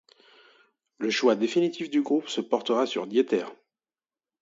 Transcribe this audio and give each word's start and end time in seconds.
Le 0.97 1.11
choix 1.11 1.35
definitif 1.35 1.91
du 1.91 2.01
groupe 2.01 2.27
se 2.27 2.41
portera 2.41 2.87
sur 2.87 3.05
Dieter. 3.05 3.45